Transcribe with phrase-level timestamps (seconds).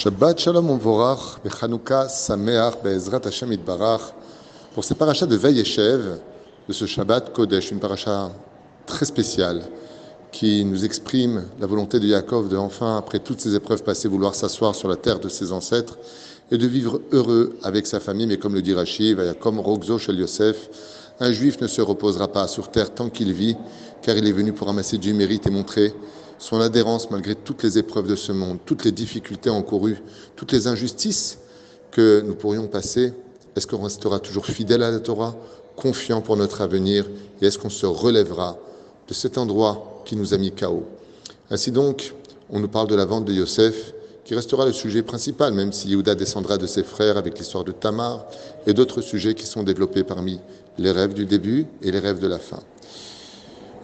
[0.00, 4.00] Shabbat Shalom Uvorach, Bechanouka Sameach, Be'ezrat Hashem Itbarach,
[4.72, 8.30] pour ces parachas de veille et de ce Shabbat Kodesh, une paracha
[8.86, 9.60] très spéciale
[10.32, 14.34] qui nous exprime la volonté de Yaakov de enfin, après toutes ces épreuves passées, vouloir
[14.34, 15.98] s'asseoir sur la terre de ses ancêtres
[16.50, 20.18] et de vivre heureux avec sa famille, mais comme le dit Rashi, comme Rogzo Shel
[20.18, 20.70] Yosef,
[21.20, 23.54] un juif ne se reposera pas sur terre tant qu'il vit,
[24.00, 25.92] car il est venu pour ramasser du mérite et montrer
[26.40, 30.02] son adhérence malgré toutes les épreuves de ce monde, toutes les difficultés encourues,
[30.34, 31.38] toutes les injustices
[31.90, 33.12] que nous pourrions passer.
[33.54, 35.36] Est-ce qu'on restera toujours fidèle à la Torah,
[35.76, 37.06] confiant pour notre avenir,
[37.40, 38.58] et est-ce qu'on se relèvera
[39.06, 40.86] de cet endroit qui nous a mis chaos
[41.50, 42.14] Ainsi donc,
[42.48, 43.92] on nous parle de la vente de Yosef,
[44.24, 47.72] qui restera le sujet principal, même si Yehuda descendra de ses frères avec l'histoire de
[47.72, 48.26] Tamar
[48.66, 50.40] et d'autres sujets qui sont développés parmi
[50.78, 52.60] les rêves du début et les rêves de la fin.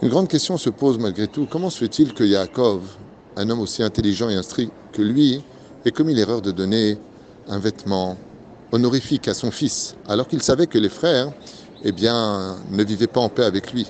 [0.03, 1.47] Une grande question se pose malgré tout.
[1.47, 2.83] Comment se fait-il que Yaakov,
[3.35, 5.41] un homme aussi intelligent et instruit que lui,
[5.85, 6.99] ait commis l'erreur de donner
[7.47, 8.15] un vêtement
[8.71, 11.31] honorifique à son fils, alors qu'il savait que les frères
[11.83, 13.87] eh bien, ne vivaient pas en paix avec lui?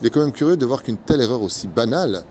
[0.00, 2.24] Il est quand même curieux de voir qu'une telle erreur aussi banale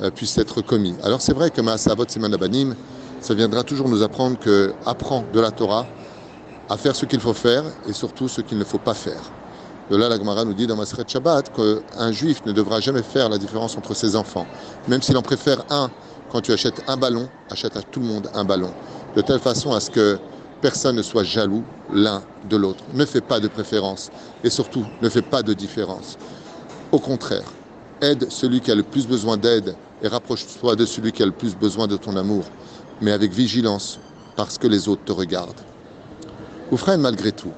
[0.00, 0.96] euh, puisse être commise.
[1.04, 2.74] Alors c'est vrai que Maasavot Semanabanim,
[3.20, 5.86] ça viendra toujours nous apprendre que apprend de la Torah
[6.68, 9.32] à faire ce qu'il faut faire et surtout ce qu'il ne faut pas faire.
[9.90, 13.28] De là, la Gemara nous dit dans Masret Shabbat qu'un juif ne devra jamais faire
[13.28, 14.46] la différence entre ses enfants.
[14.88, 15.92] Même s'il en préfère un,
[16.28, 18.74] quand tu achètes un ballon, achète à tout le monde un ballon.
[19.14, 20.18] De telle façon à ce que
[20.60, 22.82] personne ne soit jaloux l'un de l'autre.
[22.92, 24.10] Ne fais pas de préférence
[24.42, 26.16] et surtout ne fais pas de différence.
[26.90, 27.54] Au contraire,
[28.00, 31.32] aide celui qui a le plus besoin d'aide et rapproche-toi de celui qui a le
[31.32, 32.44] plus besoin de ton amour,
[33.00, 34.00] mais avec vigilance
[34.34, 35.64] parce que les autres te regardent.
[36.72, 37.54] Ou frère, malgré tout,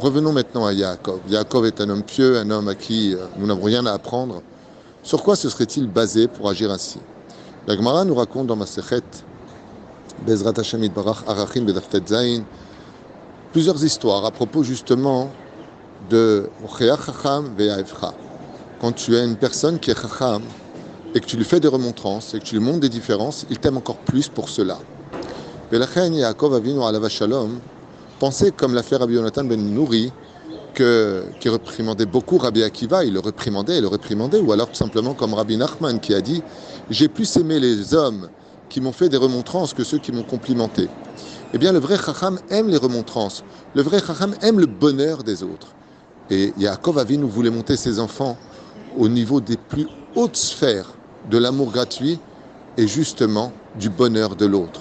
[0.00, 1.20] Revenons maintenant à Yaakov.
[1.28, 4.42] Yaakov est un homme pieux, un homme à qui euh, nous n'avons rien à apprendre.
[5.02, 6.98] Sur quoi se serait-il basé pour agir ainsi?
[7.66, 9.02] La Gemara nous raconte dans Masechet,
[10.24, 12.42] Bezrat Hashem Barach Arachim Bedaftet Zain,
[13.52, 15.30] plusieurs histoires à propos justement
[16.10, 17.50] de Chacham
[18.80, 20.42] Quand tu es une personne qui est Chacham
[21.14, 23.58] et que tu lui fais des remontrances et que tu lui montres des différences, il
[23.58, 24.78] t'aime encore plus pour cela.
[25.72, 27.58] Yaakov Avinu Shalom
[28.22, 30.12] Pensez comme l'a fait Rabbi Yonatan ben Nouri,
[30.74, 34.76] que, qui réprimandait beaucoup Rabbi Akiva, il le réprimandait, il le réprimandait, ou alors tout
[34.76, 36.40] simplement comme Rabbi Nachman qui a dit
[36.88, 38.28] J'ai plus aimé les hommes
[38.68, 40.88] qui m'ont fait des remontrances que ceux qui m'ont complimenté.
[41.52, 43.42] Eh bien, le vrai Chacham aime les remontrances.
[43.74, 45.74] Le vrai Chacham aime le bonheur des autres.
[46.30, 48.36] Et Yaakov nous voulait monter ses enfants
[48.96, 50.92] au niveau des plus hautes sphères
[51.28, 52.20] de l'amour gratuit
[52.78, 54.80] et justement du bonheur de l'autre.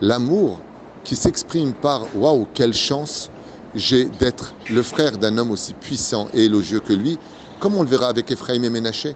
[0.00, 0.58] L'amour
[1.06, 3.30] qui s'exprime par Waouh, quelle chance
[3.76, 7.16] j'ai d'être le frère d'un homme aussi puissant et élogieux que lui,
[7.60, 9.14] comme on le verra avec Ephraim et Ménaché.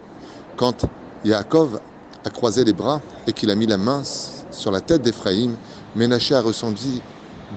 [0.56, 0.86] Quand
[1.24, 1.80] Yaakov
[2.24, 5.56] a croisé les bras et qu'il a mis la main sur la tête d'Ephraim,
[5.96, 7.02] Ménaché a ressenti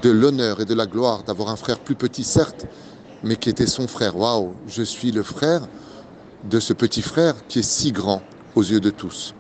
[0.02, 2.66] de l'honneur et de la gloire d'avoir un frère plus petit, certes,
[3.24, 4.18] mais qui était son frère.
[4.18, 5.68] Waouh, je suis le frère
[6.50, 8.24] de ce petit frère qui est si grand
[8.56, 9.36] aux yeux de tous.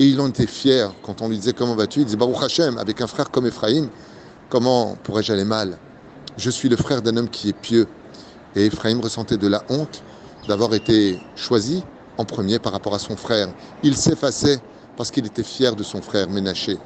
[0.00, 2.00] Et il en était fier quand on lui disait comment vas-tu?
[2.00, 3.88] Il disait Baruch Hashem, avec un frère comme Ephraim,
[4.52, 5.78] Comment pourrais-je aller mal?
[6.36, 7.86] Je suis le frère d'un homme qui est pieux.
[8.54, 10.02] Et Ephraim ressentait de la honte
[10.46, 11.82] d'avoir été choisi
[12.18, 13.48] en premier par rapport à son frère.
[13.82, 14.60] Il s'effaçait
[14.98, 16.76] parce qu'il était fier de son frère Ménaché.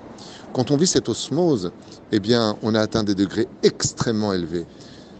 [0.52, 1.72] Quand on vit cette osmose,
[2.12, 4.64] eh bien, on a atteint des degrés extrêmement élevés.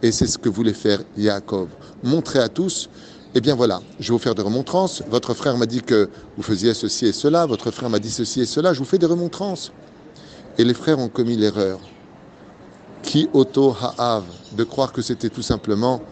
[0.02, 1.70] Et c'est ce que voulait faire Yaakov.
[2.04, 2.88] Montrer à tous,
[3.34, 5.02] eh bien voilà, je vais vous faire des remontrances.
[5.10, 7.44] Votre frère m'a dit que vous faisiez ceci et cela.
[7.44, 8.72] Votre frère m'a dit ceci et cela.
[8.72, 9.72] Je vous fais des remontrances.
[10.58, 11.80] Et les frères ont commis l'erreur
[13.32, 16.03] auto ha'av, de croire que c'était tout simplement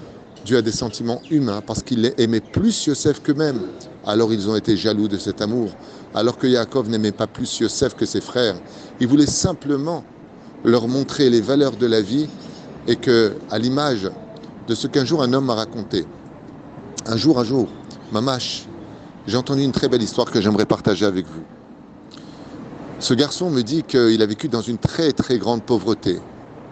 [0.45, 3.63] dû à des sentiments humains, parce qu'il aimait plus Yosef qu'eux-mêmes.
[4.07, 5.71] Alors ils ont été jaloux de cet amour.
[6.15, 8.57] Alors que Yaakov n'aimait pas plus Yosef que ses frères.
[9.01, 10.05] Il voulait simplement
[10.65, 12.29] leur montrer les valeurs de la vie
[12.87, 14.11] et que, à l'image
[14.69, 16.07] de ce qu'un jour un homme m'a raconté,
[17.07, 17.69] un jour, un jour,
[18.13, 18.67] Mamash,
[19.27, 21.43] j'ai entendu une très belle histoire que j'aimerais partager avec vous.
[22.99, 26.21] Ce garçon me dit qu'il a vécu dans une très très grande pauvreté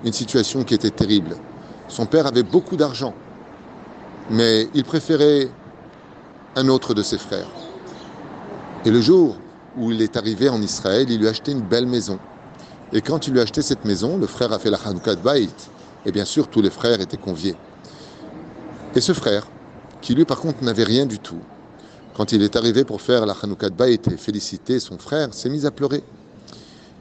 [0.05, 1.37] une situation qui était terrible.
[1.89, 3.15] Son père avait beaucoup d'argent,
[4.31, 5.49] mais il préférait
[6.57, 7.51] un autre de ses frères.
[8.85, 9.37] Et le jour
[9.77, 12.19] où il est arrivé en Israël, il lui a acheté une belle maison.
[12.93, 15.21] Et quand il lui a acheté cette maison, le frère a fait la Hanouka de
[15.21, 15.71] Baït.
[16.05, 17.55] Et bien sûr, tous les frères étaient conviés.
[18.95, 19.47] Et ce frère,
[20.01, 21.41] qui lui par contre n'avait rien du tout,
[22.15, 25.49] quand il est arrivé pour faire la Hanouka de Baït et féliciter son frère, s'est
[25.49, 26.03] mis à pleurer.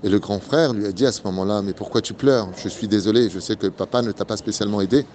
[0.03, 2.49] Et le grand frère lui a dit à ce moment-là, mais pourquoi tu pleures?
[2.57, 5.05] Je suis désolé, je sais que papa ne t'a pas spécialement aidé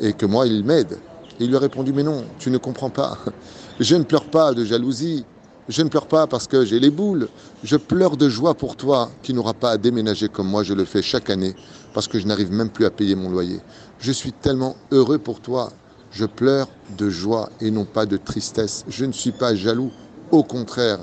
[0.00, 0.98] et que moi, il m'aide.
[1.40, 3.18] il lui a répondu, mais non, tu ne comprends pas.
[3.80, 5.24] Je ne pleure pas de jalousie,
[5.68, 7.28] Je ne pleure pas parce que j'ai les boules.
[7.64, 10.84] Je pleure de joie pour toi qui n'auras pas à déménager comme moi je le
[10.84, 11.56] fais chaque année
[11.94, 13.60] parce que je n'arrive même plus à payer mon loyer.
[13.98, 15.72] Je suis tellement heureux pour toi.
[16.12, 16.68] Je pleure
[16.98, 18.84] de joie et non pas de tristesse.
[18.88, 19.90] Je ne suis pas jaloux.
[20.30, 20.98] Au contraire,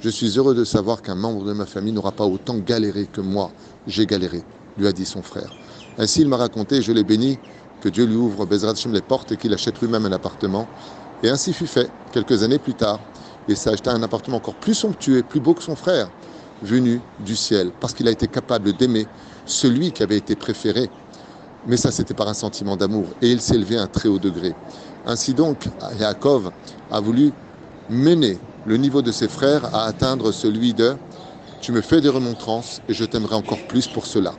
[0.00, 3.20] je suis heureux de savoir qu'un membre de ma famille n'aura pas autant galéré que
[3.20, 3.52] moi.
[3.86, 4.42] J'ai galéré,
[4.78, 5.52] lui a dit son frère.
[5.98, 7.38] Ainsi, il m'a raconté, je l'ai béni,
[7.80, 10.66] que Dieu lui ouvre Bezrat les portes et qu'il achète lui-même un appartement.
[11.22, 11.92] Et ainsi fut fait.
[12.12, 12.98] Quelques années plus tard,
[13.46, 16.10] il s'est acheté un appartement encore plus somptueux, plus beau que son frère,
[16.62, 19.06] venu du ciel, parce qu'il a été capable d'aimer
[19.44, 20.90] celui qui avait été préféré.
[21.66, 23.12] Mais ça, c'était par un sentiment d'amour.
[23.20, 24.54] Et il s'est à un très haut degré.
[25.04, 25.68] Ainsi donc,
[25.98, 26.52] Yaakov
[26.90, 27.32] a voulu
[27.90, 30.96] mener le niveau de ses frères à atteindre celui de
[31.60, 34.34] Tu me fais des remontrances et je t'aimerai encore plus pour cela.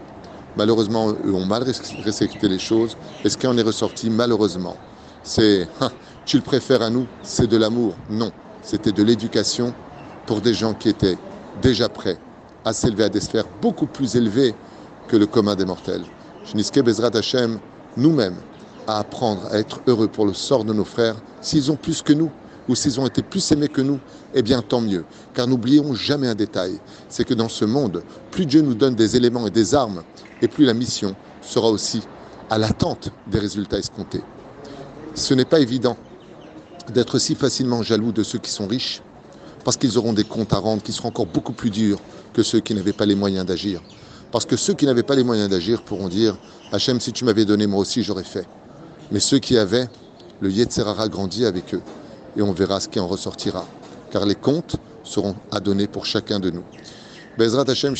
[0.57, 2.97] Malheureusement, eux ont mal respecté les choses.
[3.23, 4.75] Et ce qui en est ressorti, malheureusement,
[5.23, 5.91] c'est hein,
[6.25, 7.95] Tu le préfères à nous, c'est de l'amour?
[8.09, 8.31] Non,
[8.63, 9.73] c'était de l'éducation
[10.25, 11.17] pour des gens qui étaient
[11.61, 12.17] déjà prêts
[12.63, 14.53] à s'élever à des sphères beaucoup plus élevées
[15.07, 16.03] que le commun des mortels.
[16.45, 17.59] Je Bezrat Hashem,
[17.97, 18.37] nous-mêmes,
[18.87, 22.13] à apprendre à être heureux pour le sort de nos frères, s'ils ont plus que
[22.13, 22.31] nous,
[22.67, 23.99] ou s'ils ont été plus aimés que nous,
[24.33, 25.05] eh bien tant mieux.
[25.33, 26.79] Car n'oublions jamais un détail,
[27.09, 30.03] c'est que dans ce monde, plus Dieu nous donne des éléments et des armes,
[30.41, 32.01] et plus la mission sera aussi
[32.49, 34.21] à l'attente des résultats escomptés.
[35.15, 35.97] Ce n'est pas évident
[36.93, 39.01] d'être si facilement jaloux de ceux qui sont riches,
[39.63, 41.99] parce qu'ils auront des comptes à rendre qui seront encore beaucoup plus durs
[42.33, 43.81] que ceux qui n'avaient pas les moyens d'agir.
[44.31, 46.37] Parce que ceux qui n'avaient pas les moyens d'agir pourront dire
[46.71, 48.47] Hachem, si tu m'avais donné, moi aussi j'aurais fait.
[49.11, 49.89] Mais ceux qui avaient,
[50.39, 51.81] le Yetzerara grandit avec eux
[52.35, 53.65] et on verra ce qui en ressortira.
[54.11, 56.63] Car les comptes seront à donner pour chacun de nous.
[57.37, 57.95] Bezrat Hashem,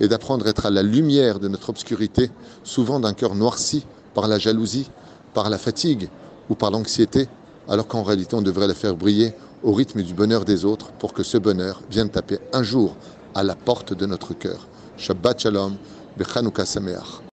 [0.00, 2.30] et d'apprendre à être à la lumière de notre obscurité,
[2.62, 3.84] souvent d'un cœur noirci
[4.14, 4.88] par la jalousie,
[5.34, 6.08] par la fatigue
[6.48, 7.28] ou par l'anxiété,
[7.68, 11.12] alors qu'en réalité on devrait la faire briller au rythme du bonheur des autres pour
[11.12, 12.96] que ce bonheur vienne taper un jour
[13.34, 14.66] à la porte de notre cœur.
[14.96, 15.76] Shabbat Shalom,
[16.16, 17.22] Bechanouka Sameach.